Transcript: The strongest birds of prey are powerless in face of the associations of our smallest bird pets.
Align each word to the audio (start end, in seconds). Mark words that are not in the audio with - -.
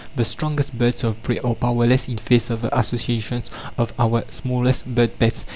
The 0.15 0.25
strongest 0.25 0.75
birds 0.75 1.03
of 1.03 1.21
prey 1.21 1.37
are 1.43 1.53
powerless 1.53 2.07
in 2.07 2.17
face 2.17 2.49
of 2.49 2.61
the 2.63 2.75
associations 2.75 3.51
of 3.77 3.93
our 3.99 4.23
smallest 4.31 4.95
bird 4.95 5.19
pets. 5.19 5.45